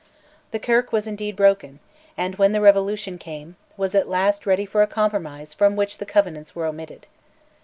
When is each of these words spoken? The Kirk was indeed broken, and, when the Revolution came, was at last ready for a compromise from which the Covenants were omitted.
The 0.49 0.57
Kirk 0.57 0.91
was 0.91 1.05
indeed 1.05 1.35
broken, 1.35 1.79
and, 2.17 2.33
when 2.37 2.53
the 2.53 2.59
Revolution 2.61 3.19
came, 3.19 3.55
was 3.77 3.93
at 3.93 4.09
last 4.09 4.47
ready 4.47 4.65
for 4.65 4.81
a 4.81 4.87
compromise 4.87 5.53
from 5.53 5.75
which 5.75 5.99
the 5.99 6.07
Covenants 6.07 6.55
were 6.55 6.65
omitted. 6.65 7.05